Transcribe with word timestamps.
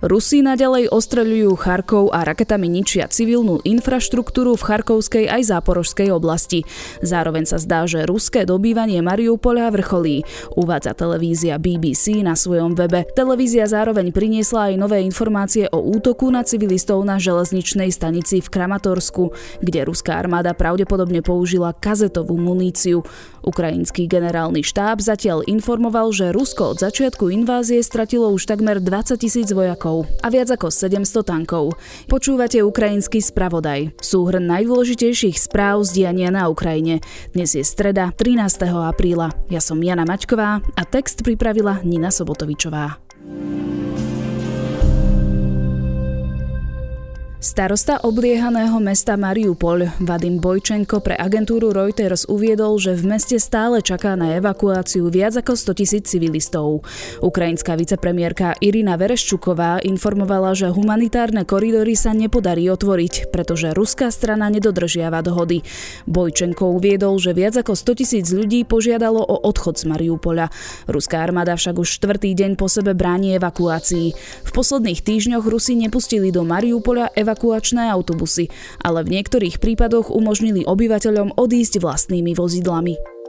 Rusi 0.00 0.40
naďalej 0.40 0.88
ostreľujú 0.88 1.60
Charkov 1.60 2.08
a 2.16 2.24
raketami 2.24 2.72
ničia 2.72 3.04
civilnú 3.04 3.60
infraštruktúru 3.60 4.56
v 4.56 4.64
Charkovskej 4.64 5.28
aj 5.28 5.52
Záporožskej 5.52 6.08
oblasti. 6.08 6.64
Zároveň 7.04 7.44
sa 7.44 7.60
zdá, 7.60 7.84
že 7.84 8.08
ruské 8.08 8.48
dobývanie 8.48 9.04
Mariupoľa 9.04 9.68
vrcholí, 9.68 10.24
uvádza 10.56 10.96
televízia 10.96 11.60
BBC 11.60 12.24
na 12.24 12.32
svojom 12.32 12.72
webe. 12.72 13.04
Televízia 13.12 13.68
zároveň 13.68 14.08
priniesla 14.08 14.72
aj 14.72 14.80
nové 14.80 15.04
informácie 15.04 15.68
o 15.68 15.84
útoku 15.84 16.32
na 16.32 16.48
civilistov 16.48 17.04
na 17.04 17.20
železničnej 17.20 17.92
stanici 17.92 18.40
v 18.40 18.48
Kramatorsku, 18.48 19.36
kde 19.60 19.84
ruská 19.84 20.16
armáda 20.16 20.56
pravdepodobne 20.56 21.20
použila 21.20 21.76
kazetovú 21.76 22.40
muníciu. 22.40 23.04
Ukrajinský 23.46 24.06
generálny 24.06 24.60
štáb 24.60 25.00
zatiaľ 25.00 25.44
informoval, 25.48 26.12
že 26.12 26.30
Rusko 26.30 26.76
od 26.76 26.78
začiatku 26.78 27.32
invázie 27.32 27.80
stratilo 27.80 28.28
už 28.30 28.44
takmer 28.44 28.78
20 28.78 29.16
tisíc 29.16 29.48
vojakov 29.50 30.04
a 30.20 30.28
viac 30.28 30.52
ako 30.52 30.68
700 30.68 31.24
tankov. 31.24 31.74
Počúvate 32.06 32.60
ukrajinský 32.60 33.24
spravodaj. 33.24 33.96
Súhrn 33.98 34.44
najdôležitejších 34.46 35.40
správ 35.40 35.88
z 35.88 36.04
diania 36.04 36.28
na 36.28 36.52
Ukrajine. 36.52 37.00
Dnes 37.32 37.56
je 37.56 37.64
streda 37.64 38.12
13. 38.12 38.68
apríla. 38.68 39.32
Ja 39.48 39.64
som 39.64 39.80
Jana 39.80 40.04
Maťková 40.04 40.60
a 40.60 40.82
text 40.84 41.24
pripravila 41.24 41.80
Nina 41.82 42.12
Sobotovičová. 42.12 43.00
Starosta 47.40 47.96
obliehaného 48.04 48.76
mesta 48.84 49.16
Mariupol 49.16 49.88
Vadim 50.04 50.44
Bojčenko 50.44 51.00
pre 51.00 51.16
agentúru 51.16 51.72
Reuters 51.72 52.28
uviedol, 52.28 52.76
že 52.76 52.92
v 52.92 53.16
meste 53.16 53.40
stále 53.40 53.80
čaká 53.80 54.12
na 54.12 54.36
evakuáciu 54.36 55.08
viac 55.08 55.40
ako 55.40 55.56
100 55.56 55.80
tisíc 55.80 56.04
civilistov. 56.12 56.84
Ukrajinská 57.24 57.80
vicepremiérka 57.80 58.60
Irina 58.60 59.00
Vereščuková 59.00 59.80
informovala, 59.88 60.52
že 60.52 60.68
humanitárne 60.68 61.48
koridory 61.48 61.96
sa 61.96 62.12
nepodarí 62.12 62.68
otvoriť, 62.68 63.32
pretože 63.32 63.72
ruská 63.72 64.12
strana 64.12 64.52
nedodržiava 64.52 65.24
dohody. 65.24 65.64
Bojčenko 66.04 66.76
uviedol, 66.76 67.16
že 67.16 67.32
viac 67.32 67.56
ako 67.56 67.72
100 67.72 68.00
tisíc 68.04 68.26
ľudí 68.36 68.68
požiadalo 68.68 69.16
o 69.16 69.48
odchod 69.48 69.80
z 69.80 69.88
Mariupola. 69.88 70.52
Ruská 70.84 71.24
armáda 71.24 71.56
však 71.56 71.72
už 71.72 71.88
štvrtý 72.04 72.36
deň 72.36 72.60
po 72.60 72.68
sebe 72.68 72.92
bráni 72.92 73.40
evakuácii. 73.40 74.12
V 74.44 74.50
posledných 74.52 75.00
týždňoch 75.00 75.48
Rusi 75.48 75.72
nepustili 75.72 76.28
do 76.28 76.44
Mariupola 76.44 77.08
evakuáciu 77.16 77.29
evakuačné 77.30 77.86
autobusy, 77.86 78.50
ale 78.82 79.06
v 79.06 79.14
niektorých 79.14 79.62
prípadoch 79.62 80.10
umožnili 80.10 80.66
obyvateľom 80.66 81.38
odísť 81.38 81.78
vlastnými 81.78 82.34
vozidlami. 82.34 83.19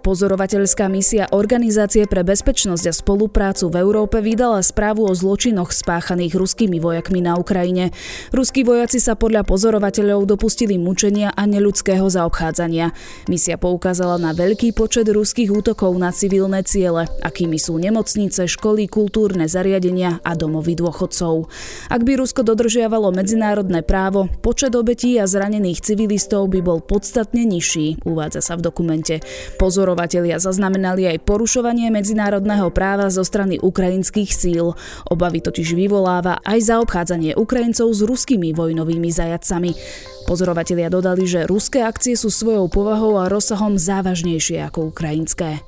Pozorovateľská 0.00 0.88
misia 0.88 1.28
Organizácie 1.28 2.08
pre 2.08 2.24
bezpečnosť 2.24 2.84
a 2.88 2.92
spoluprácu 2.96 3.68
v 3.68 3.84
Európe 3.84 4.24
vydala 4.24 4.64
správu 4.64 5.04
o 5.04 5.12
zločinoch 5.12 5.76
spáchaných 5.76 6.40
ruskými 6.40 6.80
vojakmi 6.80 7.20
na 7.20 7.36
Ukrajine. 7.36 7.92
Ruskí 8.32 8.64
vojaci 8.64 8.96
sa 8.96 9.12
podľa 9.12 9.44
pozorovateľov 9.44 10.24
dopustili 10.24 10.80
mučenia 10.80 11.36
a 11.36 11.44
neľudského 11.44 12.08
zaobchádzania. 12.08 12.96
Misia 13.28 13.60
poukázala 13.60 14.16
na 14.16 14.32
veľký 14.32 14.72
počet 14.72 15.04
ruských 15.04 15.52
útokov 15.52 15.92
na 16.00 16.16
civilné 16.16 16.64
ciele, 16.64 17.04
akými 17.20 17.60
sú 17.60 17.76
nemocnice, 17.76 18.48
školy, 18.48 18.88
kultúrne 18.88 19.52
zariadenia 19.52 20.24
a 20.24 20.32
domovy 20.32 20.80
dôchodcov. 20.80 21.44
Ak 21.92 22.08
by 22.08 22.16
Rusko 22.16 22.40
dodržiavalo 22.40 23.12
medzinárodné 23.12 23.84
právo, 23.84 24.32
počet 24.40 24.72
obetí 24.72 25.20
a 25.20 25.28
zranených 25.28 25.84
civilistov 25.84 26.48
by 26.48 26.64
bol 26.64 26.80
podstatne 26.80 27.44
nižší, 27.44 28.00
uvádza 28.08 28.40
sa 28.40 28.56
v 28.56 28.64
dokumente. 28.64 29.20
Pozor 29.60 29.90
Pozorovatelia 30.00 30.40
zaznamenali 30.40 31.12
aj 31.12 31.28
porušovanie 31.28 31.92
medzinárodného 31.92 32.72
práva 32.72 33.12
zo 33.12 33.20
strany 33.20 33.60
ukrajinských 33.60 34.32
síl. 34.32 34.72
Obavy 35.12 35.44
totiž 35.44 35.76
vyvoláva 35.76 36.40
aj 36.40 36.72
zaobchádzanie 36.72 37.36
Ukrajincov 37.36 37.92
s 37.92 38.00
ruskými 38.00 38.56
vojnovými 38.56 39.12
zajacami. 39.12 39.76
Pozorovatelia 40.24 40.88
dodali, 40.88 41.28
že 41.28 41.44
ruské 41.44 41.84
akcie 41.84 42.16
sú 42.16 42.32
svojou 42.32 42.72
povahou 42.72 43.20
a 43.20 43.28
rozsahom 43.28 43.76
závažnejšie 43.76 44.64
ako 44.72 44.88
ukrajinské. 44.88 45.60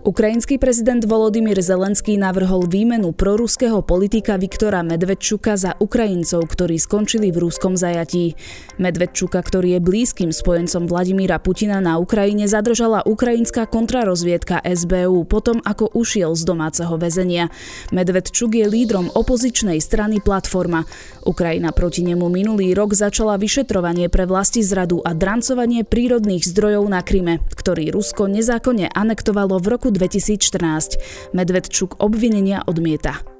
Ukrajinský 0.00 0.56
prezident 0.56 1.04
Volodymyr 1.04 1.60
Zelenský 1.60 2.16
navrhol 2.16 2.64
výmenu 2.64 3.12
proruského 3.12 3.84
politika 3.84 4.40
Viktora 4.40 4.80
Medvedčuka 4.80 5.60
za 5.60 5.76
Ukrajincov, 5.76 6.48
ktorí 6.48 6.80
skončili 6.80 7.28
v 7.28 7.44
rúskom 7.44 7.76
zajatí. 7.76 8.32
Medvedčuka, 8.80 9.44
ktorý 9.44 9.76
je 9.76 9.80
blízkym 9.84 10.32
spojencom 10.32 10.88
Vladimíra 10.88 11.36
Putina 11.36 11.84
na 11.84 12.00
Ukrajine, 12.00 12.48
zadržala 12.48 13.04
ukrajinská 13.04 13.68
kontrarozviedka 13.68 14.64
SBU 14.64 15.28
potom, 15.28 15.60
ako 15.68 15.92
ušiel 15.92 16.32
z 16.32 16.48
domáceho 16.48 16.96
väzenia. 16.96 17.52
Medvedčuk 17.92 18.56
je 18.56 18.64
lídrom 18.72 19.12
opozičnej 19.12 19.84
strany 19.84 20.24
Platforma. 20.24 20.88
Ukrajina 21.28 21.76
proti 21.76 22.08
nemu 22.08 22.24
minulý 22.32 22.72
rok 22.72 22.96
začala 22.96 23.36
vyšetrovanie 23.36 24.08
pre 24.08 24.24
vlasti 24.24 24.64
zradu 24.64 25.04
a 25.04 25.12
drancovanie 25.12 25.84
prírodných 25.84 26.48
zdrojov 26.48 26.88
na 26.88 27.04
Kryme, 27.04 27.44
ktorý 27.52 27.92
Rusko 27.92 28.32
nezákonne 28.32 28.88
anektovalo 28.96 29.60
v 29.60 29.76
roku 29.90 29.98
2014. 29.98 31.34
Medvedčuk 31.34 31.98
obvinenia 31.98 32.62
odmieta. 32.66 33.39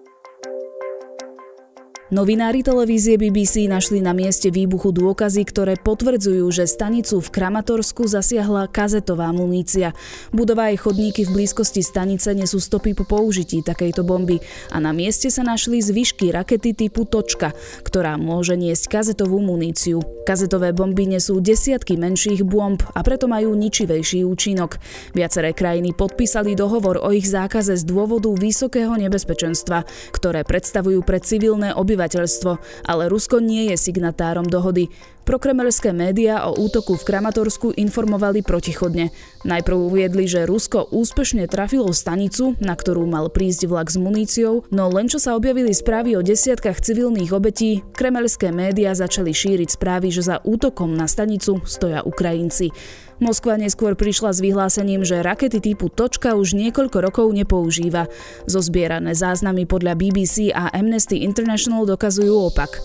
Novinári 2.11 2.67
televízie 2.67 3.15
BBC 3.15 3.71
našli 3.71 4.03
na 4.03 4.11
mieste 4.11 4.51
výbuchu 4.51 4.91
dôkazy, 4.91 5.47
ktoré 5.47 5.79
potvrdzujú, 5.79 6.43
že 6.51 6.67
stanicu 6.67 7.23
v 7.23 7.31
Kramatorsku 7.31 8.03
zasiahla 8.03 8.67
kazetová 8.67 9.31
munícia. 9.31 9.95
Budova 10.35 10.75
aj 10.75 10.91
chodníky 10.91 11.23
v 11.23 11.39
blízkosti 11.39 11.87
stanice 11.87 12.35
nesú 12.35 12.59
stopy 12.59 12.99
po 12.99 13.07
použití 13.07 13.63
takejto 13.63 14.03
bomby 14.03 14.43
a 14.75 14.83
na 14.83 14.91
mieste 14.91 15.31
sa 15.31 15.47
našli 15.47 15.79
zvyšky 15.79 16.35
rakety 16.35 16.75
typu 16.75 17.07
Točka, 17.07 17.55
ktorá 17.87 18.19
môže 18.19 18.59
niesť 18.59 18.91
kazetovú 18.91 19.39
muníciu. 19.39 20.03
Kazetové 20.27 20.75
bomby 20.75 21.07
nesú 21.07 21.39
desiatky 21.39 21.95
menších 21.95 22.43
bomb 22.43 22.83
a 22.91 23.07
preto 23.07 23.31
majú 23.31 23.55
ničivejší 23.55 24.27
účinok. 24.27 24.83
Viaceré 25.15 25.55
krajiny 25.55 25.95
podpísali 25.95 26.59
dohovor 26.59 26.99
o 27.07 27.15
ich 27.15 27.31
zákaze 27.31 27.79
z 27.79 27.87
dôvodu 27.87 28.35
vysokého 28.35 28.99
nebezpečenstva, 28.99 29.87
ktoré 30.11 30.43
predstavujú 30.43 31.07
pre 31.07 31.23
civilné 31.23 31.71
obyvateľstvo 31.71 32.00
obyvateľstvo, 32.01 32.53
ale 32.89 33.13
Rusko 33.13 33.45
nie 33.45 33.69
je 33.69 33.77
signatárom 33.77 34.49
dohody. 34.49 34.89
Prokremelské 35.29 35.93
médiá 35.93 36.49
o 36.49 36.57
útoku 36.57 36.97
v 36.97 37.07
Kramatorsku 37.07 37.77
informovali 37.77 38.41
protichodne. 38.41 39.13
Najprv 39.45 39.77
uviedli, 39.77 40.25
že 40.25 40.49
Rusko 40.49 40.89
úspešne 40.91 41.45
trafilo 41.45 41.93
stanicu, 41.93 42.57
na 42.59 42.73
ktorú 42.73 43.05
mal 43.05 43.29
prísť 43.29 43.69
vlak 43.69 43.93
s 43.93 44.01
muníciou, 44.01 44.65
no 44.73 44.89
len 44.89 45.13
čo 45.13 45.21
sa 45.21 45.37
objavili 45.37 45.77
správy 45.77 46.17
o 46.17 46.25
desiatkách 46.25 46.81
civilných 46.81 47.37
obetí, 47.37 47.85
kremelské 47.93 48.49
médiá 48.49 48.97
začali 48.97 49.31
šíriť 49.37 49.77
správy, 49.77 50.09
že 50.09 50.25
za 50.25 50.41
útokom 50.41 50.97
na 50.97 51.05
stanicu 51.05 51.61
stoja 51.69 52.01
Ukrajinci. 52.01 52.73
Moskva 53.21 53.61
neskôr 53.61 53.93
prišla 53.93 54.33
s 54.33 54.41
vyhlásením, 54.41 55.05
že 55.05 55.21
rakety 55.21 55.61
typu 55.61 55.93
Točka 55.93 56.33
už 56.33 56.57
niekoľko 56.57 56.99
rokov 57.05 57.27
nepoužíva. 57.37 58.09
Zozbierané 58.49 59.13
záznamy 59.13 59.69
podľa 59.69 59.93
BBC 59.93 60.49
a 60.57 60.73
Amnesty 60.73 61.21
International 61.21 61.85
dokazujú 61.85 62.33
opak. 62.33 62.81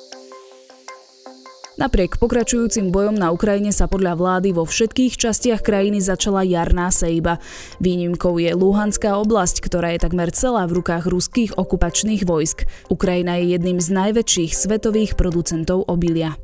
Napriek 1.75 2.16
pokračujúcim 2.19 2.88
bojom 2.88 3.19
na 3.19 3.35
Ukrajine 3.35 3.75
sa 3.75 3.91
podľa 3.91 4.16
vlády 4.16 4.56
vo 4.56 4.63
všetkých 4.63 5.19
častiach 5.19 5.59
krajiny 5.59 6.00
začala 6.00 6.44
jarná 6.47 6.88
sejba. 6.88 7.44
Výnimkou 7.84 8.40
je 8.40 8.56
Luhanská 8.56 9.19
oblasť, 9.19 9.59
ktorá 9.59 9.91
je 9.95 10.03
takmer 10.07 10.31
celá 10.31 10.68
v 10.72 10.79
rukách 10.79 11.03
ruských 11.07 11.59
okupačných 11.59 12.24
vojsk. 12.24 12.63
Ukrajina 12.88 13.40
je 13.44 13.59
jedným 13.59 13.84
z 13.84 13.91
najväčších 13.91 14.51
svetových 14.56 15.19
producentov 15.19 15.84
obilia. 15.91 16.40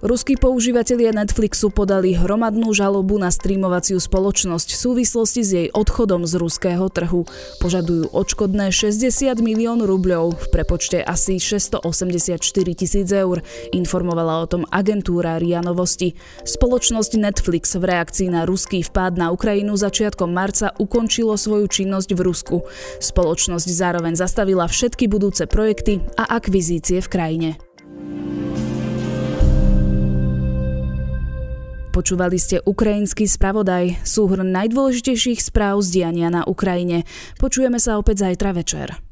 Ruskí 0.00 0.40
používatelia 0.40 1.12
Netflixu 1.12 1.68
podali 1.68 2.16
hromadnú 2.16 2.72
žalobu 2.72 3.20
na 3.20 3.28
streamovaciu 3.28 4.00
spoločnosť 4.00 4.72
v 4.72 4.80
súvislosti 4.80 5.40
s 5.44 5.50
jej 5.52 5.68
odchodom 5.76 6.24
z 6.24 6.40
ruského 6.40 6.88
trhu. 6.88 7.28
Požadujú 7.60 8.08
odškodné 8.08 8.72
60 8.72 9.28
milión 9.44 9.84
rubľov 9.84 10.40
v 10.40 10.46
prepočte 10.48 11.04
asi 11.04 11.36
684 11.36 12.40
tisíc 12.72 13.12
eur, 13.12 13.44
informovala 13.76 14.40
o 14.40 14.48
tom 14.48 14.64
agentúra 14.72 15.36
RIA 15.36 15.60
Novosti. 15.60 16.16
Spoločnosť 16.48 17.20
Netflix 17.20 17.76
v 17.76 17.84
reakcii 17.84 18.32
na 18.32 18.48
ruský 18.48 18.80
vpád 18.80 19.20
na 19.20 19.28
Ukrajinu 19.28 19.76
začiatkom 19.76 20.32
marca 20.32 20.72
ukončilo 20.80 21.36
svoju 21.36 21.68
činnosť 21.68 22.16
v 22.16 22.20
Rusku. 22.24 22.56
Spoločnosť 23.04 23.68
zároveň 23.68 24.16
zastavila 24.16 24.64
všetky 24.64 25.12
budúce 25.12 25.44
projekty 25.44 26.00
a 26.16 26.40
akvizície 26.40 27.04
v 27.04 27.08
krajine. 27.12 27.69
Počúvali 32.00 32.40
ste 32.40 32.64
ukrajinský 32.64 33.28
spravodaj, 33.28 34.00
súhrn 34.08 34.48
najdôležitejších 34.56 35.44
správ 35.44 35.84
z 35.84 36.00
diania 36.00 36.32
na 36.32 36.48
Ukrajine. 36.48 37.04
Počujeme 37.36 37.76
sa 37.76 38.00
opäť 38.00 38.24
zajtra 38.24 38.56
večer. 38.56 39.09